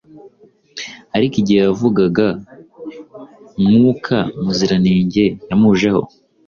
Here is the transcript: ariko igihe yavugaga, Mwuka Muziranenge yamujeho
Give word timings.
ariko 1.15 1.35
igihe 1.41 1.59
yavugaga, 1.65 2.27
Mwuka 3.63 4.17
Muziranenge 4.43 5.23
yamujeho 5.49 6.01